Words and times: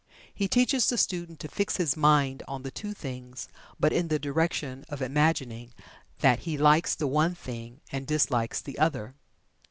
He 0.33 0.47
teaches 0.47 0.89
the 0.89 0.97
student 0.97 1.39
to 1.41 1.47
fix 1.47 1.77
his 1.77 1.95
mind 1.95 2.41
on 2.47 2.63
the 2.63 2.71
two 2.71 2.91
things, 2.91 3.47
but 3.79 3.93
in 3.93 4.07
the 4.07 4.17
direction 4.17 4.83
of 4.89 4.99
imagining 4.99 5.75
that 6.21 6.39
he 6.39 6.57
likes 6.57 6.95
the 6.95 7.05
one 7.05 7.35
thing 7.35 7.81
and 7.91 8.07
dislikes 8.07 8.61
the 8.61 8.79
other. 8.79 9.13